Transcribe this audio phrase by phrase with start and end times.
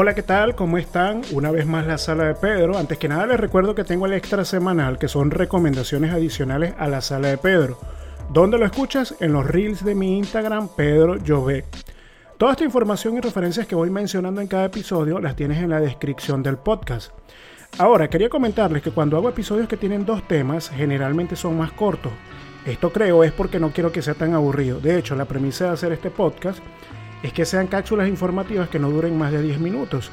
[0.00, 0.54] Hola, ¿qué tal?
[0.54, 1.22] ¿Cómo están?
[1.32, 2.78] Una vez más la sala de Pedro.
[2.78, 6.86] Antes que nada les recuerdo que tengo el extra semanal que son recomendaciones adicionales a
[6.86, 7.80] la sala de Pedro.
[8.32, 9.16] ¿Dónde lo escuchas?
[9.18, 11.64] En los reels de mi Instagram, Pedro Llové.
[12.36, 15.80] Toda esta información y referencias que voy mencionando en cada episodio las tienes en la
[15.80, 17.10] descripción del podcast.
[17.78, 22.12] Ahora, quería comentarles que cuando hago episodios que tienen dos temas, generalmente son más cortos.
[22.64, 24.78] Esto creo es porque no quiero que sea tan aburrido.
[24.78, 26.60] De hecho, la premisa de hacer este podcast
[27.22, 30.10] es que sean cápsulas informativas que no duren más de 10 minutos.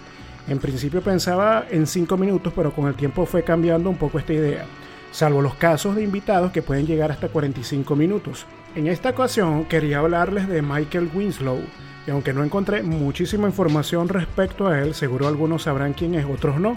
[0.48, 4.34] En principio pensaba en 5 minutos, pero con el tiempo fue cambiando un poco esta
[4.34, 4.66] idea,
[5.12, 8.46] salvo los casos de invitados que pueden llegar hasta 45 minutos.
[8.76, 11.60] En esta ocasión quería hablarles de Michael Winslow,
[12.06, 16.60] y aunque no encontré muchísima información respecto a él, seguro algunos sabrán quién es, otros
[16.60, 16.76] no,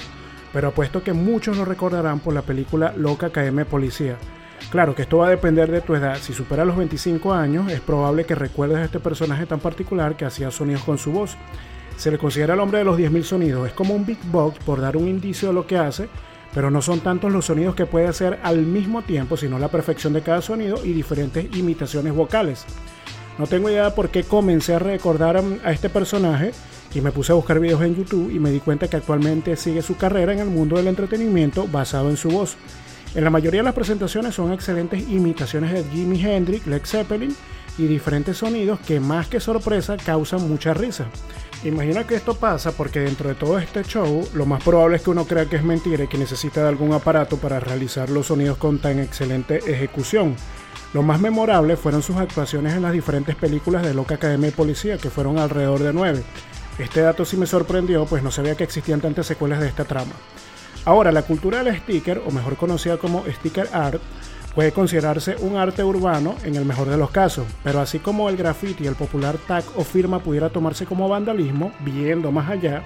[0.53, 4.17] pero apuesto que muchos lo recordarán por la película Loca KM Policía.
[4.71, 6.19] Claro que esto va a depender de tu edad.
[6.21, 10.27] Si supera los 25 años, es probable que recuerdes a este personaje tan particular que
[10.27, 11.37] hacía sonidos con su voz.
[11.97, 13.67] Se le considera el hombre de los 10.000 sonidos.
[13.67, 16.09] Es como un big box por dar un indicio de lo que hace,
[16.55, 20.13] pero no son tantos los sonidos que puede hacer al mismo tiempo, sino la perfección
[20.13, 22.67] de cada sonido y diferentes imitaciones vocales.
[23.39, 26.53] No tengo idea por qué comencé a recordar a este personaje
[26.95, 29.83] y me puse a buscar videos en YouTube y me di cuenta que actualmente sigue
[29.83, 32.57] su carrera en el mundo del entretenimiento basado en su voz.
[33.15, 37.35] En la mayoría de las presentaciones son excelentes imitaciones de Jimi Hendrix, Led Zeppelin
[37.79, 41.07] y diferentes sonidos que más que sorpresa causan mucha risa.
[41.65, 45.11] Imagina que esto pasa porque dentro de todo este show lo más probable es que
[45.11, 48.59] uno crea que es mentira y que necesita de algún aparato para realizar los sonidos
[48.59, 50.37] con tan excelente ejecución.
[50.95, 54.99] Lo más memorable fueron sus actuaciones en las diferentes películas de Loca Academia de Policía,
[54.99, 56.23] que fueron alrededor de nueve.
[56.79, 60.13] Este dato sí me sorprendió, pues no sabía que existían tantas secuelas de esta trama.
[60.89, 64.01] Ahora, la cultura del sticker, o mejor conocida como sticker art,
[64.55, 68.39] puede considerarse un arte urbano en el mejor de los casos, pero así como el
[68.39, 72.83] graffiti el popular tag o firma pudiera tomarse como vandalismo, viendo más allá,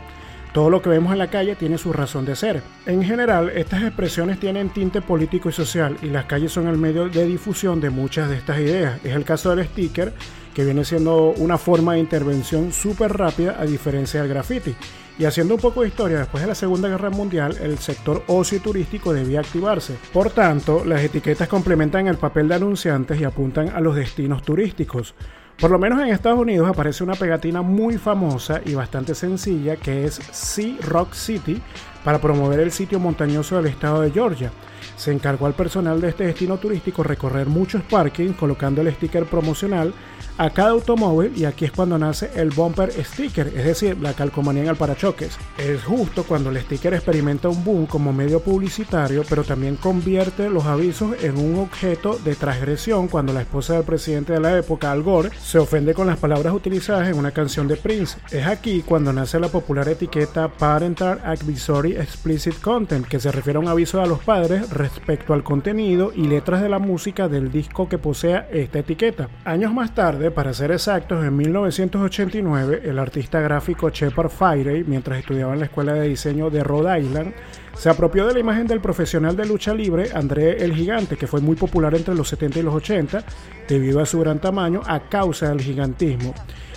[0.52, 2.60] todo lo que vemos en la calle tiene su razón de ser.
[2.86, 7.08] En general, estas expresiones tienen tinte político y social y las calles son el medio
[7.08, 8.98] de difusión de muchas de estas ideas.
[9.04, 10.12] Es el caso del sticker,
[10.54, 14.74] que viene siendo una forma de intervención súper rápida a diferencia del graffiti.
[15.18, 18.60] Y haciendo un poco de historia, después de la Segunda Guerra Mundial, el sector ocio
[18.60, 19.96] turístico debía activarse.
[20.12, 25.14] Por tanto, las etiquetas complementan el papel de anunciantes y apuntan a los destinos turísticos.
[25.58, 30.06] Por lo menos en Estados Unidos aparece una pegatina muy famosa y bastante sencilla que
[30.06, 31.62] es Sea Rock City
[32.04, 34.50] para promover el sitio montañoso del estado de Georgia.
[34.96, 39.94] Se encargó al personal de este destino turístico recorrer muchos parkings colocando el sticker promocional
[40.38, 44.62] a cada automóvil y aquí es cuando nace el bumper sticker, es decir, la calcomanía
[44.62, 45.38] en el parachoques.
[45.58, 50.64] Es justo cuando el sticker experimenta un boom como medio publicitario, pero también convierte los
[50.64, 55.02] avisos en un objeto de transgresión cuando la esposa del presidente de la época, Al
[55.02, 58.18] Gore, se ofende con las palabras utilizadas en una canción de Prince.
[58.30, 63.60] Es aquí cuando nace la popular etiqueta Parental Advisory Explicit Content, que se refiere a
[63.60, 67.88] un aviso a los padres respecto al contenido y letras de la música del disco
[67.88, 69.28] que posea esta etiqueta.
[69.44, 75.52] Años más tarde, para ser exactos, en 1989, el artista gráfico Shepard Fairey, mientras estudiaba
[75.52, 77.34] en la escuela de diseño de Rhode Island,
[77.76, 81.40] se apropió de la imagen del profesional de lucha libre André el Gigante, que fue
[81.40, 83.24] muy popular entre los 70 y los 80
[83.68, 86.34] debido a su gran tamaño a causa del gigantismo.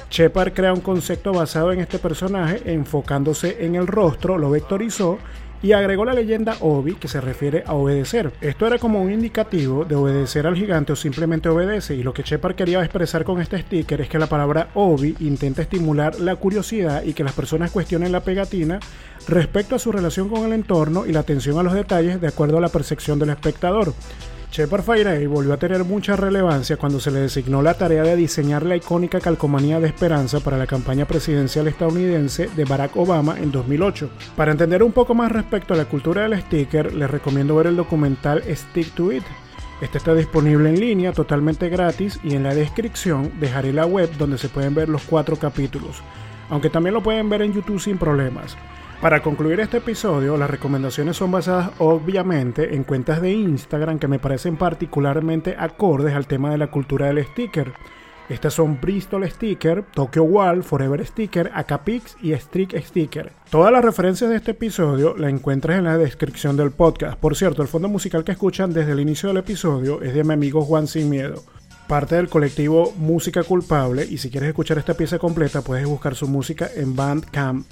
[0.09, 5.19] Shepard crea un concepto basado en este personaje, enfocándose en el rostro, lo vectorizó
[5.61, 8.31] y agregó la leyenda Obi que se refiere a obedecer.
[8.41, 12.23] Esto era como un indicativo de obedecer al gigante o simplemente obedece y lo que
[12.23, 17.03] Shepard quería expresar con este sticker es que la palabra Obi intenta estimular la curiosidad
[17.03, 18.79] y que las personas cuestionen la pegatina
[19.27, 22.57] respecto a su relación con el entorno y la atención a los detalles de acuerdo
[22.57, 23.93] a la percepción del espectador.
[24.55, 28.63] Shepard Fairey volvió a tener mucha relevancia cuando se le designó la tarea de diseñar
[28.63, 34.09] la icónica calcomanía de esperanza para la campaña presidencial estadounidense de Barack Obama en 2008.
[34.37, 37.75] Para entender un poco más respecto a la cultura del sticker, les recomiendo ver el
[37.75, 39.23] documental Stick to It.
[39.81, 44.37] Este está disponible en línea totalmente gratis y en la descripción dejaré la web donde
[44.37, 46.01] se pueden ver los cuatro capítulos,
[46.49, 48.55] aunque también lo pueden ver en YouTube sin problemas.
[49.01, 54.19] Para concluir este episodio, las recomendaciones son basadas obviamente en cuentas de Instagram que me
[54.19, 57.73] parecen particularmente acordes al tema de la cultura del sticker.
[58.27, 63.31] Estas son Bristol Sticker, Tokyo Wall, Forever Sticker, Acapix y Streak Sticker.
[63.51, 67.19] Todas las referencias de este episodio las encuentras en la descripción del podcast.
[67.19, 70.33] Por cierto, el fondo musical que escuchan desde el inicio del episodio es de mi
[70.33, 71.43] amigo Juan Sin Miedo
[71.87, 76.27] parte del colectivo Música Culpable y si quieres escuchar esta pieza completa puedes buscar su
[76.27, 77.67] música en Bandcamp.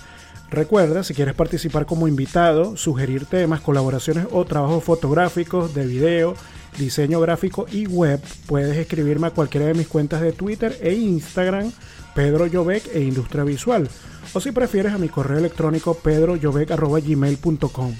[0.53, 6.35] Recuerda, si quieres participar como invitado, sugerir temas, colaboraciones o trabajos fotográficos, de video,
[6.77, 11.71] diseño gráfico y web, puedes escribirme a cualquiera de mis cuentas de Twitter e Instagram,
[12.13, 13.89] Pedro Llobec e Industria Visual,
[14.33, 17.95] o si prefieres a mi correo electrónico pedroyovec.gmail.com.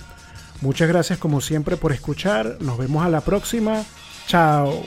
[0.62, 3.84] Muchas gracias como siempre por escuchar, nos vemos a la próxima,
[4.28, 4.84] chao.